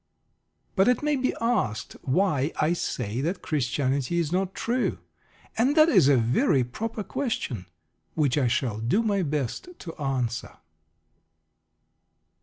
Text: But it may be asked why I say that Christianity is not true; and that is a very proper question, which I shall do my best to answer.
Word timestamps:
But 0.75 0.87
it 0.87 1.03
may 1.03 1.15
be 1.15 1.35
asked 1.39 1.93
why 2.01 2.53
I 2.59 2.73
say 2.73 3.21
that 3.21 3.43
Christianity 3.43 4.17
is 4.17 4.31
not 4.31 4.55
true; 4.55 4.97
and 5.55 5.75
that 5.75 5.89
is 5.89 6.07
a 6.07 6.17
very 6.17 6.63
proper 6.63 7.03
question, 7.03 7.67
which 8.15 8.35
I 8.35 8.47
shall 8.47 8.79
do 8.79 9.03
my 9.03 9.21
best 9.21 9.67
to 9.77 9.95
answer. 10.01 10.57